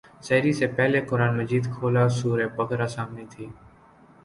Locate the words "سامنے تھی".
2.95-3.45